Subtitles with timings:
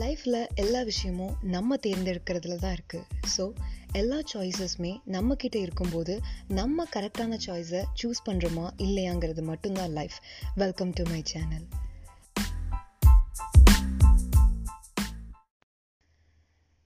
[0.00, 3.04] லைஃப்பில் எல்லா விஷயமும் நம்ம தேர்ந்தெடுக்கிறதுல தான் இருக்குது
[3.36, 3.52] ஸோ
[3.92, 10.18] எல்லா சாய்ஸஸுமே நம்மக்கிட்ட இருக்கும்போது நம்ம கரெக்டான சாய்ஸை சூஸ் பண்ணுறோமா இல்லையாங்கிறது மட்டும்தான் life
[10.54, 11.66] welcome to my channel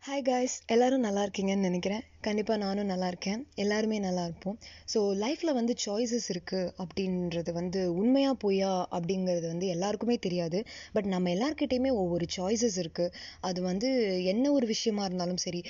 [0.02, 2.05] hi guys எல்லோரும் நல்லா இருக்கீங்கன்னு நினைக்கிறேன்.
[2.27, 3.41] கண்டிப்பாக நானும் நல்லா இருக்கேன்.
[3.62, 4.56] எல்லாருமே நல்லா இருப்போம்.
[4.93, 10.59] ஸோ லைஃப்பில் வந்து சாய்ஸஸ் இருக்குது அப்படின்றது வந்து உண்மையாக பொய்யா அப்படிங்கிறது வந்து எல்லாருக்குமே தெரியாது.
[10.97, 13.12] பட் நம்ம எல்லாருக்கிட்டேயுமே ஒவ்வொரு சாய்ஸஸ் இருக்குது
[13.48, 13.88] அது வந்து
[14.33, 15.60] என்ன ஒரு விஷயமா இருந்தாலும் சரி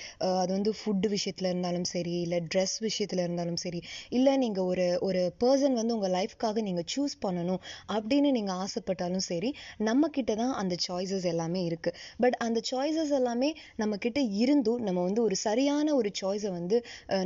[0.42, 3.80] அது வந்து ஃபுட்டு விஷயத்தில் இருந்தாலும் சரி இல்லை ட்ரெஸ் விஷயத்தில் இருந்தாலும் சரி
[4.18, 7.60] இல்லை நீங்கள் ஒரு ஒரு பர்சன் வந்து உங்கள் லைஃப்க்காக நீங்கள் சூஸ் பண்ணணும்
[7.96, 9.50] அப்படின்னு நீங்கள் ஆசைப்பட்டாலும் சரி
[9.88, 13.50] நம்மக்கிட்ட தான் அந்த சாய்ஸஸ் எல்லாமே இருக்குது பட் அந்த சாய்ஸஸ் எல்லாமே
[13.82, 16.76] நம்மக்கிட்ட இருந்தும் நம்ம வந்து ஒரு சரியான ஒரு சாய்ஸ் வந்து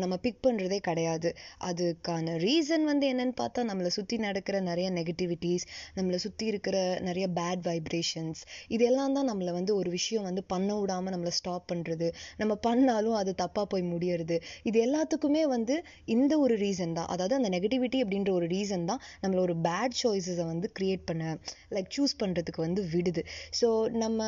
[0.02, 1.30] நம்ம பிக் பண்ணுறதே கிடையாது.
[1.68, 5.66] அதுக்கான ரீசன் வந்து என்னன்னு பார்த்தா நம்மளை சுற்றி நடக்கிற நிறைய நெகட்டிவிட்டிஸ்
[5.98, 6.76] நம்மளை சுற்றி இருக்கிற
[7.08, 8.42] நிறைய பேட் வைப்ரேஷன்ஸ்
[8.76, 12.08] இதெல்லாம் தான் நம்மளை வந்து ஒரு விஷயம் வந்து பண்ண விடாமல் நம்மளை ஸ்டாப் பண்ணுறது
[12.40, 14.36] நம்ம பண்ணாலும் அது தப்பாக போய் முடியறது.
[14.68, 15.74] இது எல்லாத்துக்குமே வந்து
[16.14, 17.08] இந்த ஒரு ரீசன் தான்.
[17.14, 21.24] அதாவது அந்த நெகட்டிவிட்டி அப்படின்ற ஒரு ரீசன் தான் நம்மள ஒரு பேட் சாய்ஸஸை வந்து கிரியேட் பண்ண
[21.76, 23.22] லைக் சூஸ் பண்ணுறதுக்கு வந்து விடுது.
[23.60, 23.68] ஸோ
[24.04, 24.20] நம்ம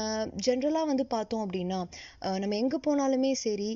[0.46, 1.78] ஜென்ரலாக வந்து பார்த்தோம் அப்படின்னா
[2.42, 3.68] நம்ம எங்கே போனாலுமே சரி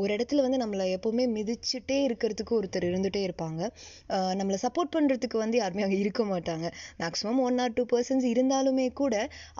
[0.00, 3.60] ஒரு இடத்துல வந்து நம்மளை எப்போவுமே மிதிச்சுட்டே இருக்கிறதுக்கு ஒருத்தர் இருந்துகிட்டே இருப்பாங்க.
[4.40, 6.66] நம்மளை சப்போர்ட் பண்ணுறதுக்கு வந்து யாருமே அங்கே இருக்க மாட்டாங்க.
[7.02, 9.14] Maximum one or two persons இருந்தாலுமே கூட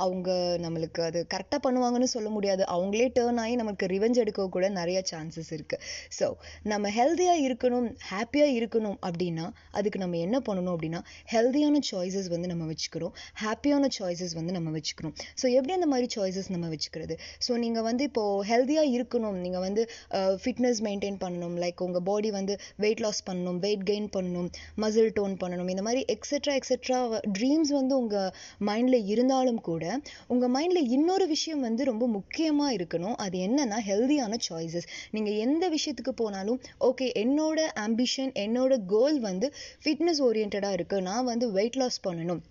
[0.05, 0.31] அவங்க
[0.65, 2.63] நம்மளுக்கு அது கரெக்டாக பண்ணுவாங்கன்னு சொல்ல முடியாது.
[2.77, 5.83] அவங்களே டேர்ன் ஆகி நமக்கு ரிவெஞ்ச் எடுக்க கூட நிறைய சான்சஸ் இருக்குது
[6.19, 6.29] ஸோ
[6.73, 9.47] நம்ம ஹெல்த்தியாக இருக்கணும் ஹாப்பியாக இருக்கணும் அப்படின்னா
[9.79, 11.03] அதுக்கு நம்ம என்ன பண்ணணும் அப்படின்னா
[11.35, 13.15] ஹெல்த்தியான சாய்ஸஸ் வந்து நம்ம வச்சுக்கிறோம்.
[13.45, 15.15] ஹாப்பியான சாய்ஸஸ் வந்து நம்ம வச்சுக்கிறோம்.
[15.41, 17.15] ஸோ எப்படி அந்த மாதிரி சாய்ஸஸ் நம்ம வச்சுக்கிறது?
[17.47, 19.39] ஸோ நீங்கள் வந்து இப்போது ஹெல்த்தியாக இருக்கணும்.
[19.45, 19.83] நீங்கள் வந்து
[20.43, 21.57] ஃபிட்னஸ் மெயின்டைன் பண்ணணும்.
[21.65, 24.49] லைக் உங்கள் பாடி வந்து வெயிட் லாஸ் பண்ணணும் வெயிட் கெயின் பண்ணணும்
[24.85, 26.99] மசில் டோன் பண்ணணும் இந்த மாதிரி எக்ஸெட்ரா எக்ஸெட்ரா
[27.39, 28.31] ட்ரீம்ஸ் வந்து உங்கள்
[28.71, 29.85] மைண்டில் இருந்தாலும் கூட
[30.35, 33.17] உங்கள் மைண்டில் இன்னொரு விஷயம் வந்து ரொம்ப முக்கியமாக இருக்கணும்.
[33.27, 36.61] அது என்னன்னா ஹெல்தியான சாய்ஸஸ் நீங்கள் எந்த விஷயத்துக்கு போனாலும்
[36.91, 39.49] ஓகே என்னோட ஆம்பிஷன் என்னோட கோல் வந்து
[39.85, 42.43] ஃபிட்னஸ் ஓரியன்டாக இருக்குது நான் வந்து வெயிட் லாஸ் பண்ணணும்.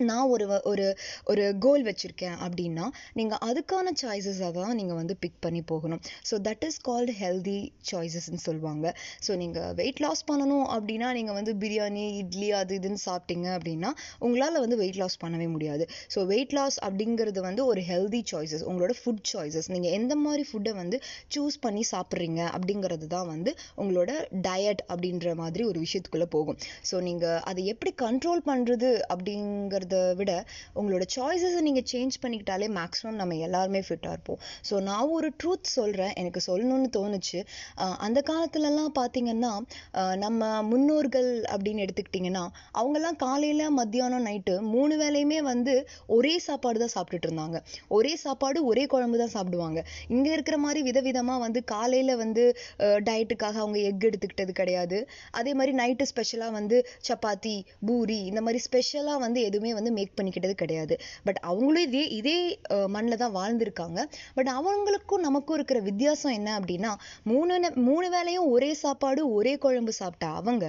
[0.00, 0.86] நான் ஒரு வ- ஒரு
[1.24, 6.00] ஒரு கோல் வச்சுருக்கேன் அப்படின்னா நீங்கள் அதுக்கான சாய்ஸஸை தான் நீங்கள் வந்து பிக் பண்ணி போகணும்.
[6.30, 7.58] So that is called healthy
[7.90, 8.86] சாய்ஸஸ்ன்னு சொல்லுவாங்க.
[9.26, 13.90] ஸோ நீங்கள் வெயிட் லாஸ் பண்ணணும் அப்படின்னா நீங்கள் வந்து பிரியாணி இட்லி அது இதுன்னு சாப்பிட்டீங்க அப்படின்னா
[14.20, 15.84] உங்களால் வந்து வெயிட் லாஸ் பண்ணவே முடியாது.
[16.14, 20.74] ஸோ வெயிட் லாஸ் அப்படிங்கிறது வந்து ஒரு ஹெல்தி சாய்ஸஸ் உங்களோட ஃபுட் சாய்ஸஸ் நீங்கள் எந்த மாதிரி ஃபுட்டை
[20.74, 20.96] வந்து
[21.34, 24.10] சூஸ் பண்ணி சாப்பிட்றீங்க அப்படிங்கிறது தான் வந்து உங்களோட
[24.42, 26.58] டயட் அப்படின்ற மாதிரி ஒரு விஷயத்துக்குள்ளே போகும்.
[26.90, 29.85] ஸோ நீங்கள் அதை எப்படி கண்ட்ரோல் பண்ணுறது அப்படிங்கிறது
[30.20, 30.32] விட
[30.78, 34.40] உங்களோட சாய்ஸஸை நீங்கள் சேஞ்ச் பண்ணிக்கிட்டாலே மேக்ஸிமம் நம்ம எல்லாருமே ஃபிட்டாக இருப்போம்.
[34.68, 37.40] ஸோ நான் ஒரு ட்ரூத் சொல்கிறேன் எனக்கு சொல்லணும்னு தோணுச்சு.
[38.06, 39.52] அந்த காலத்துலலாம் பார்த்தீங்கன்னா
[40.24, 42.44] நம்ம முன்னோர்கள் அப்படின்னு எடுத்துக்கிட்டிங்கன்னா
[42.80, 45.74] அவங்கெல்லாம் காலையில் மத்தியானம் நைட்டு மூணு வேளையுமே வந்து
[46.16, 47.58] ஒரே சாப்பாடு தான் சாப்பிட்டுட்டு இருந்தாங்க.
[47.98, 49.80] ஒரே சாப்பாடு ஒரே குழம்பு தான் சாப்பிடுவாங்க.
[50.14, 52.44] இங்கே இருக்கிற மாதிரி விதவிதமாக வந்து காலையில் வந்து
[53.08, 54.98] டயட்டுக்காக அவங்க எக் எடுத்துக்கிட்டது கிடையாது.
[55.38, 56.76] அதே மாதிரி நைட்டு ஸ்பெஷலாக வந்து
[57.08, 57.54] சப்பாத்தி
[57.88, 60.94] பூரி இந்த மாதிரி ஸ்பெஷலாக வந்து எதுவுமே வந்து மேக் பண்ணிக்கிட்டது கிடையாது.
[61.26, 62.36] பட் அவங்களும் இதே இதே
[62.94, 64.00] மண்ணில் தான் வாழ்ந்திருக்காங்க.
[64.36, 66.92] பட் அவங்களுக்கும் நமக்கும் இருக்கிற வித்தியாசம் என்ன அப்படின்னா
[67.30, 67.54] மூணு
[67.88, 70.64] மூணு வேளையும் ஒரே சாப்பாடு ஒரே குழம்பு சாப்பிட்ட அவங்க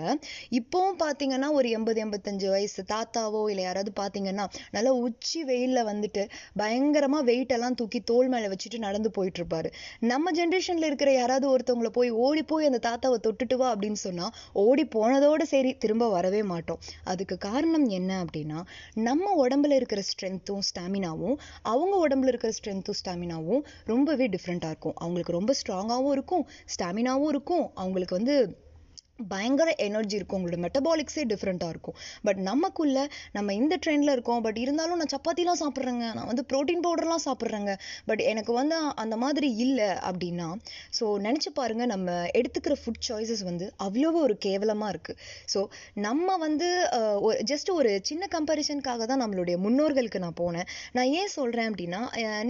[0.59, 6.23] இப்போவும் பார்த்தீங்கன்னா ஒரு எண்பது எண்பத்தஞ்சு வயசு தாத்தாவோ இல்லை யாராவது பார்த்தீங்கன்னா நல்லா உச்சி வெயிலில் வந்துட்டு
[6.61, 9.69] பயங்கரமாக வெயிட்டெல்லாம் தூக்கி தோல் மேலே வச்சுட்டு நடந்து போயிட்டு இருப்பாரு
[10.11, 14.85] நம்ம ஜென்ரேஷனில் இருக்கிற யாராவது ஒருத்தவங்கள போய் ஓடி போய் அந்த தாத்தாவை தொட்டுட்டு வா அப்படின்னு சொன்னால் ஓடி
[14.95, 16.79] போனதோட சரி திரும்ப வரவே மாட்டோம்.
[17.03, 18.59] அதுக்கு காரணம் என்ன அப்படின்னா
[19.05, 24.95] நம்ம உடம்புல இருக்கிற ஸ்ட்ரென்த்தும் ஸ்டாமினாவும் அவங்க உடம்புல இருக்கிற ஸ்ட்ரென்த்தும் ஸ்டாமினாவும் ரொம்பவே டிஃப்ரெண்ட்டாக இருக்கும்.
[24.95, 27.65] அவங்களுக்கு ரொம்ப ஸ்ட்ராங்காகவும் இருக்கும் ஸ்டாமினாவும் இருக்கும்.
[27.75, 28.35] அவங்களுக்கு வந்து
[29.33, 30.39] பயங்கர எனர்ஜி இருக்கும்.
[30.39, 31.97] உங்களோட மெட்டபாலிக்ஸே டிஃப்ரெண்ட்டாக இருக்கும்.
[32.27, 32.97] பட் நமக்குள்ள
[33.37, 34.41] நம்ம இந்த ட்ரெண்டில் இருக்கோம்.
[34.47, 36.05] பட் இருந்தாலும் நான் சப்பாத்திலாம் சாப்பிட்றேங்க.
[36.17, 37.73] நான் வந்து ப்ரோட்டீன் பவுடர்லாம் சாப்பிட்றேங்க.
[38.09, 40.49] பட் எனக்கு வந்து அந்த மாதிரி இல்லை அப்படின்னா
[40.99, 45.19] ஸோ நினச்சி பாருங்கள் நம்ம எடுத்துக்கிற ஃபுட் சாய்ஸஸ் வந்து அவ்வளோ ஒரு கேவலமாக இருக்குது
[45.53, 45.59] ஸோ
[46.07, 46.67] நம்ம வந்து
[47.51, 50.67] ஜஸ்ட் ஒரு சின்ன கம்பேரிசனுக்காக தான் நம்மளுடைய முன்னோர்களுக்கு நான் போனேன்.
[50.97, 52.01] நான் ஏன் சொல்கிறேன் அப்படின்னா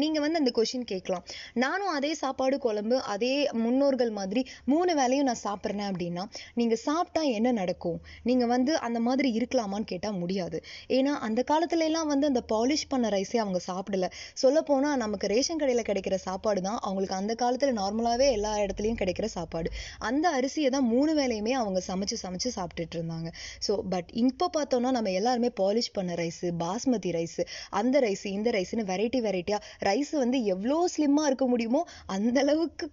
[0.02, 1.24] நீங்கள் வந்து அந்த கொஷின் கேட்கலாம்.
[1.64, 4.44] நானும் அதே சாப்பாடு குழம்பு அதே முன்னோர்கள் மாதிரி
[4.74, 6.26] மூணு வேளையும் நான் சாப்பிட்றேன் அப்படின்னா
[6.58, 7.98] நீங்கள் சாப்பிட்டா என்ன நடக்கும்?
[8.24, 10.58] நீங்கள் வந்து அந்த மாதிரி இருக்கலாமான்னு கேட்டால் முடியாது.
[10.98, 14.08] ஏன்னா அந்த காலத்துல எல்லாம் வந்து அந்த பாலிஷ் பண்ண ரைஸே அவங்க சாப்பிடல.
[14.44, 19.72] சொல்லப்போனால் நமக்கு ரேஷன் கடையில் கிடைக்கிற சாப்பாடு தான் அவங்களுக்கு அந்த காலத்தில் நார்மலாகவே எல்லா இடத்துலையும் கிடைக்கிற சாப்பாடு.
[20.10, 23.30] அந்த அரிசியை தான் மூணு வேலையுமே அவங்க சமைச்சு சமைச்சு சாப்பிட்டுட்டு இருந்தாங்க.
[23.68, 27.44] ஸோ பட் இப்போ பார்த்தோம்னா நம்ம எல்லாருமே பாலிஷ் பண்ண ரைஸு பாஸ்மதி ரைஸு
[27.80, 31.82] அந்த ரைஸ் இந்த ரைஸ்னு வெரைட்டி வெரைட்டியாக ரைஸ் வந்து எவ்வளோ ஸ்லிம்மாக இருக்க முடியுமோ
[32.16, 32.88] அந்த அளவுக்கு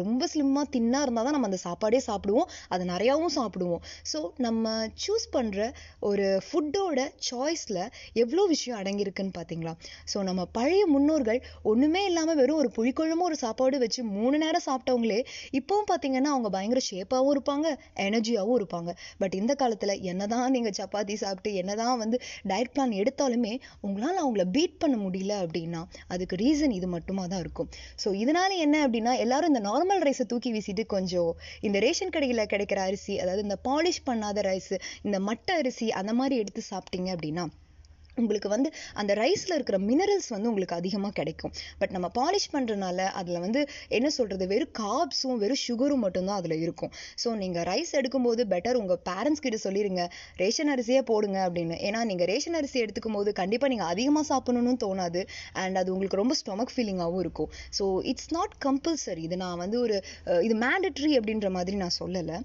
[0.00, 2.48] ரொம்ப ஸ்லிம்மாக தின்னாக இருந்தால் தான் நம்ம அந்த சாப்பாடே சாப்பிடுவோம்.
[2.74, 3.82] அதை நிறையாவும் சாப்பிடுவோம்.
[4.12, 4.74] ஸோ நம்ம
[5.04, 5.68] சூஸ் பண்ணுற
[6.10, 7.82] ஒரு ஃபுட்டோட சாய்ஸில்
[8.22, 9.74] எவ்வளோ விஷயம் அடங்கியிருக்குன்னு பார்த்தீங்களா?
[10.12, 11.40] ஸோ நம்ம பழைய முன்னோர்கள்
[11.72, 15.20] ஒன்றுமே இல்லாமல் வெறும் ஒரு புளிக்குழம்பு ஒரு சாப்பாடு வச்சு மூணு நேரம் சாப்பிட்டவங்களே
[15.58, 17.66] இப்போவும் பார்த்தீங்கன்னா அவங்க பயங்கர ஷேப்பாகவும் இருப்பாங்க
[18.06, 18.90] எனர்ஜியாகவும் இருப்பாங்க.
[19.22, 22.16] பட் இந்த காலத்தில் என்ன தான் நீங்கள் சப்பாத்தி சாப்பிட்டு என்னதான் வந்து
[22.50, 23.52] டயட் பிளான் எடுத்தாலுமே
[23.86, 25.80] உங்களால் அவங்கள பீட் பண்ண முடியல அப்படின்னா
[26.14, 27.68] அதுக்கு ரீசன் இது மட்டுமா தான் இருக்கும்.
[28.02, 32.76] ஸோ இதனால என்ன அப்படின்னா எல்லாரும் இந்த நார்மல் ரைஸை தூக்கி வீசிட்டு கொஞ்சம் இந்த ரேஷன் கடையில் கிடைக்கிற
[32.76, 37.46] அரிசி அதாவது இந்த பாலிஷ் பண்ணாத ரைஸ் இந்த மட்டை அரிசி அந்த மாதிரி எடுத்து சாப்பிட்டீங்க அப்படின்னா
[38.22, 38.68] உங்களுக்கு வந்து
[39.02, 41.52] அந்த ரைஸில் இருக்கிற மினரல்ஸ் வந்து உங்களுக்கு அதிகமாக கிடைக்கும்.
[41.80, 43.60] பட் நம்ம பாலிஷ் பண்ணுறனால அதில் வந்து
[43.98, 46.92] என்ன சொல்கிறது வெறும் காப்ஸும் வெறும் சுகரும் மட்டும்தான் அதில் இருக்கும்.
[47.22, 50.04] ஸோ நீங்கள் ரைஸ் எடுக்கும்போது பெட்டர் உங்கள் பேரண்ட்ஸ் கிட்ட சொல்லிடுங்க
[50.42, 51.76] ரேஷன் அரிசியே போடுங்க அப்படின்னு.
[51.88, 55.22] ஏன்னா நீங்கள் ரேஷன் அரிசி எடுத்துக்கும் போது கண்டிப்பாக நீங்கள் அதிகமாக சாப்பிடணும்னு தோணாது.
[55.62, 57.50] அண்ட் அது உங்களுக்கு ரொம்ப ஸ்டொமக் ஃபீலிங்காகவும் இருக்கும்.
[57.78, 59.96] ஸோ இட்ஸ் நாட் கம்பல்சரி இது நான் வந்து ஒரு
[60.48, 62.38] இது மேண்டட்ரி அப்படின்ற மாதிரி நான் சொல்லலை.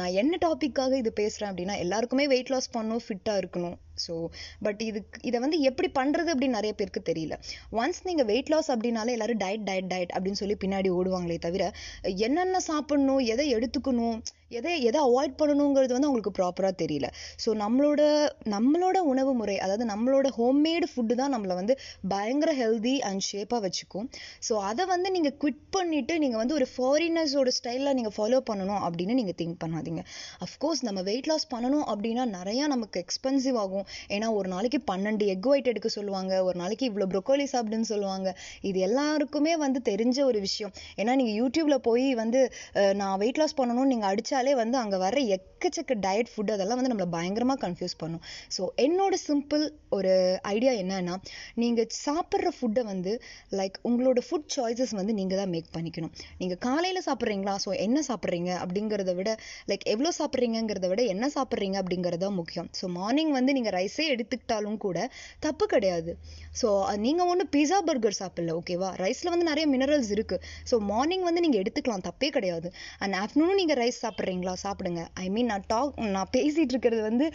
[0.00, 3.78] நான் என்ன டாப்பிக்காக இது பேசுகிறேன் அப்படின்னா எல்லாருக்குமே வெயிட் லாஸ் பண்ணணும் ஃபிட்டாக இருக்கணும்.
[4.06, 4.14] ஸோ
[4.62, 7.34] பட் இதுக்கு இதை வந்து எப்படி பண்ணுறது அப்படின்னு நிறைய பேருக்கு தெரியல.
[7.72, 11.64] ஒன்ஸ் நீங்கள் வெயிட் லாஸ் அப்படின்னாலே எல்லாரும் டயட் டயட் டயட் அப்படின்னு சொல்லி பின்னாடி ஓடுவாங்களே தவிர
[12.26, 14.18] என்னென்ன சாப்பிட்ணும் எதை எடுத்துக்கணும்
[14.58, 17.08] எதை எதை அவாய்ட் பண்ணணுங்கிறது வந்து அவங்களுக்கு ப்ராப்பராக தெரியல.
[17.42, 18.00] ஸோ நம்மளோட
[18.54, 21.74] நம்மளோட உணவு முறை அதாவது நம்மளோட ஹோம்மேடு ஃபுட்டு தான் நம்மளை வந்து
[22.12, 24.06] பயங்கர ஹெல்தி அண்ட் ஷேப்பாக வச்சுக்கும்.
[24.46, 29.16] ஸோ அதை வந்து நீங்கள் குவிட் பண்ணிவிட்டு நீங்கள் வந்து ஒரு ஃபாரினர்ஸோட ஸ்டைலில் நீங்கள் ஃபாலோ பண்ணணும் அப்படின்னு
[29.20, 30.02] நீங்கள் திங்க் பண்ணாதீங்க.
[30.46, 33.86] அஃப்கோர்ஸ் நம்ம வெயிட் லாஸ் பண்ணணும் அப்படின்னா நிறையா நமக்கு எக்ஸ்பென்சிவ் ஆகும்.
[34.16, 38.28] ஏன்னா ஒரு நாளைக்கு பன்னெண்டு எக் ஒயிட் எடுக்க சொல்லுவாங்க ஒரு நாளைக்கு இவ்வளோ ப்ரொக்கோலி சாப்பிடுன்னு சொல்லுவாங்க.
[38.70, 40.74] இது எல்லாருக்குமே வந்து தெரிஞ்ச ஒரு விஷயம்.
[41.00, 42.42] ஏன்னா நீங்கள் யூடியூப்பில் போய் வந்து
[43.02, 44.10] நான் வெயிட் லாஸ் பண்ணணும்னு நீங்கள்
[44.40, 48.22] பார்த்தாலே வந்து அங்கே வர எக்கச்சக்க டயட் ஃபுட் அதெல்லாம் வந்து நம்மளை பயங்கரமாக கன்ஃபியூஸ் பண்ணும்.
[48.56, 49.64] ஸோ என்னோட சிம்பிள்
[49.96, 50.12] ஒரு
[50.54, 51.14] ஐடியா என்னன்னா
[51.62, 53.12] நீங்கள் சாப்பிட்ற ஃபுட்டை வந்து
[53.58, 56.12] லைக் உங்களோட ஃபுட் சாய்ஸஸ் வந்து நீங்கள் தான் மேக் பண்ணிக்கணும்.
[56.40, 57.54] நீங்கள் காலையில் சாப்பிட்றீங்களா?
[57.64, 58.50] ஸோ என்ன சாப்பிட்றீங்க?
[58.64, 59.30] அப்படிங்கிறத விட
[59.72, 61.76] லைக் எவ்வளோ சாப்பிட்றீங்கிறத விட என்ன சாப்பிட்றீங்க?
[61.82, 62.70] அப்படிங்கிறது தான் முக்கியம்.
[62.80, 64.98] ஸோ மார்னிங் வந்து நீங்கள் ரைஸே எடுத்துக்கிட்டாலும் கூட
[65.46, 66.14] தப்பு கிடையாது.
[66.62, 66.70] ஸோ
[67.06, 70.42] நீங்கள் ஒன்றும் பீஸா பர்கர் சாப்பிடல ஓகேவா ரைஸில் வந்து நிறைய மினரல்ஸ் இருக்குது
[70.72, 72.68] ஸோ மார்னிங் வந்து நீங்கள் எடுத்துக்கலாம் தப்பே கிடையாது.
[73.04, 74.54] அண்ட் ஆஃப்டர்நூனும் நீங்கள் ரைஸ் சாப்பிட்றீங்களா?
[74.64, 75.02] சாப்பிடுங்க.
[75.14, 77.26] ஐ மீன் நான் டாக் நான் பேசிகிட்டு இருக்கிறது வந்து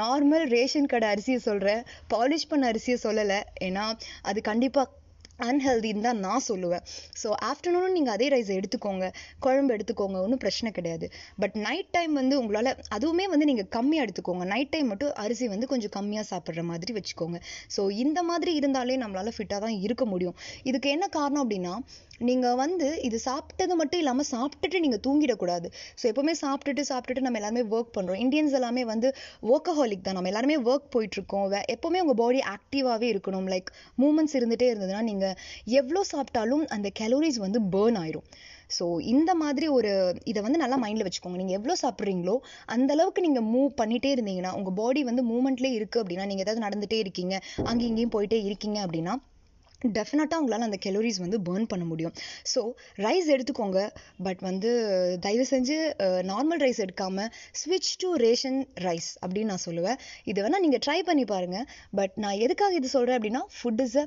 [0.00, 1.82] நார்மல் ரேஷன் கடை அரிசியை சொல்கிறேன்
[2.14, 3.40] பாலிஷ் பண்ண அரிசியை சொல்லலை.
[3.60, 3.84] ஏன்னா
[4.22, 5.02] அது கண்டிப்பாக
[5.48, 6.84] அன்ஹெல்தின்னு தான் நான் சொல்லுவேன்.
[7.22, 9.06] ஸோ ஆஃப்டர்நூனும் நீங்கள் அதே ரைஸ் எடுத்துக்கோங்க.
[9.46, 10.16] குழம்பு எடுத்துக்கோங்க.
[10.24, 11.08] ஒன்றும் பிரச்சனை கிடையாது.
[11.42, 14.44] பட் நைட் டைம் வந்து உங்களால் அதுவுமே வந்து நீங்கள் கம்மியாக எடுத்துக்கோங்க.
[14.54, 17.40] நைட் டைம் மட்டும் அரிசி வந்து கொஞ்சம் கம்மியாக சாப்பிட்ற மாதிரி வச்சுக்கோங்க.
[17.76, 20.36] ஸோ இந்த மாதிரி இருந்தாலே நம்மளால் ஃபிட்டாக தான் இருக்க முடியும்.
[20.70, 21.74] இதுக்கு என்ன காரணம் அப்படின்னா
[22.26, 25.68] நீங்கள் வந்து இது சாப்பிட்டது மட்டும் இல்லாமல் சாப்பிட்டுட்டு நீங்கள் தூங்கிடக்கூடாது.
[26.00, 29.08] ஸோ எப்போவுமே சாப்பிட்டுட்டு சாப்பிட்டுட்டு நம்ம எல்லாருமே ஒர்க் பண்ணுறோம் இந்தியன்ஸ் எல்லாமே வந்து
[29.52, 30.16] ஒர்க்கஹாலிக் தான்.
[30.18, 33.48] நம்ம எல்லாருமே ஒர்க் போயிட்டுருக்கோம் எப்போவுமே உங்கள் பாடி ஆக்டிவாகவே இருக்கணும்.
[33.54, 33.70] லைக்
[34.02, 35.22] மூமெண்ட்ஸ் இருந்துகிட்டே இருந்ததுன்னா நீங்கள்
[35.78, 38.26] எவ்வளோ சாப்பிட்டாலும் அந்த கேலோரிஸ் வந்து பேர்ன் ஆயிரும்.
[38.76, 39.90] ஸோ இந்த மாதிரி ஒரு
[40.30, 41.40] இதை வந்து நல்லா மைண்டில் வச்சுக்கோங்க.
[41.42, 42.36] நீங்கள் எவ்வளோ சாப்பிட்றீங்களோ
[42.76, 46.98] அந்த அளவுக்கு நீங்கள் மூவ் பண்ணிகிட்டே இருந்தீங்கன்னா உங்கள் பாடி வந்து மூமெண்ட்லேயே இருக்குது அப்படின்னா நீங்கள் ஏதாவது நடந்துகிட்டே
[47.04, 47.36] இருக்கீங்க
[47.68, 49.14] அங்கேயும் இங்கேயும் போயிட்டே இருக்கீங்க அப்படின்னா
[49.96, 52.14] டெஃபினட்டாக உங்களால் அந்த கெலோரிஸ் வந்து பேர்ன் பண்ண முடியும்.
[52.52, 52.60] ஸோ
[53.06, 53.80] ரைஸ் எடுத்துக்கோங்க.
[54.26, 54.70] பட் வந்து
[55.24, 55.76] தயவு செஞ்சு
[56.30, 57.28] நார்மல் ரைஸ் எடுக்காமல்
[57.62, 59.98] ஸ்விட்ச் டு ரேஷன் ரைஸ் அப்படின்னு நான் சொல்லுவேன்.
[60.30, 61.66] இது வேணால் நீங்கள் ட்ரை பண்ணி பாருங்கள்
[62.00, 64.06] பட் நான் எதுக்காக இது சொல்கிறேன் அப்படின்னா food is a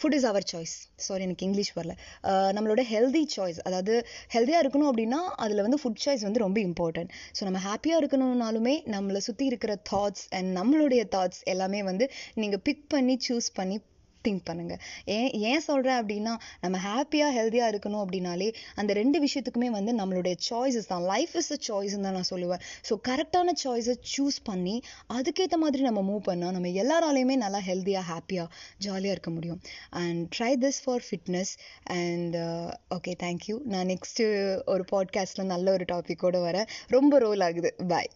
[0.00, 1.94] food is our choice sorry எனக்கு இங்கிலீஷ் வரல.
[2.24, 3.94] Uh, நம்மளோட ஹெல்தி சாய்ஸ் அதாவது
[4.32, 9.16] ஹெல்த்தியாக இருக்கணும் அப்படின்னா அதில் வந்து ஃபுட் சாய்ஸ் வந்து ரொம்ப இம்பார்ட்டன்ட் ஸோ நம்ம ஹாப்பியாக இருக்கணும்னாலுமே நம்மளை
[9.16, 13.78] சுற்றி இருக்கிற தாட்ஸ் அண்ட் நம்மளுடைய தாட்ஸ் எல்லாமே வந்து நீங்கள் பிக் பண்ணி சூஸ் பண்ணி
[14.28, 14.74] திங்க் பண்ணுங்க.
[15.04, 20.90] ஏன் ஏன் சொல்கிறேன் அப்படின்னா நம்ம ஹாப்பியாக ஹெல்த்தியாக இருக்கணும் அப்படின்னாலே அந்த ரெண்டு விஷயத்துக்குமே வந்து நம்மளுடைய சாய்ஸஸ்
[20.92, 21.02] தான்.
[21.02, 22.62] லைஃப் இஸ் அ சாய்ஸ்ன்னு தான் நான் சொல்லுவேன்.
[22.88, 24.76] ஸோ கரெக்டான சாய்ஸை சூஸ் பண்ணி
[25.12, 29.60] அதுக்கேற்ற மாதிரி நம்ம மூவ் பண்ணால் நம்ம எல்லாராலையுமே நல்லா ஹெல்த்தியாக ஹாப்பியாக ஜாலியாக இருக்க முடியும்.
[29.90, 31.54] And try this for fitness
[32.00, 32.36] and
[32.96, 34.26] okay thank you நான் நெக்ஸ்ட்டு
[34.66, 36.68] ஒரு பாட்காஸ்ட்டில் நல்ல ஒரு டாப்பிக்கோடு வரேன்.
[36.88, 37.72] ரொம்ப ரோல் ஆகுது.
[37.88, 38.10] பாய்